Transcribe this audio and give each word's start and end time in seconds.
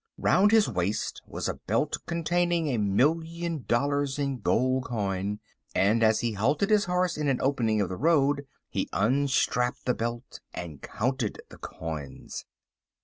Round 0.17 0.49
his 0.51 0.67
waist 0.67 1.21
was 1.27 1.47
a 1.47 1.53
belt 1.67 1.95
containing 2.07 2.67
a 2.69 2.79
million 2.79 3.65
dollars 3.67 4.17
in 4.17 4.39
gold 4.39 4.85
coin, 4.85 5.39
and 5.75 6.01
as 6.01 6.21
he 6.21 6.31
halted 6.31 6.71
his 6.71 6.85
horse 6.85 7.17
in 7.19 7.27
an 7.27 7.39
opening 7.39 7.79
of 7.81 7.89
the 7.89 7.97
road 7.97 8.47
he 8.67 8.89
unstrapped 8.93 9.85
the 9.85 9.93
belt 9.93 10.39
and 10.55 10.81
counted 10.81 11.39
the 11.49 11.59
coins. 11.59 12.47